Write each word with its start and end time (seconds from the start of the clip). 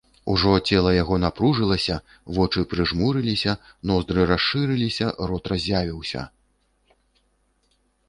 Ужо 0.35 0.51
цела 0.67 0.93
яго 1.03 1.15
напружылася, 1.25 1.97
вочы 2.39 2.65
прыжмурыліся, 2.73 3.57
ноздры 3.93 4.21
расшырыліся, 4.35 5.05
рот 5.33 5.43
разявіўся. 5.57 6.21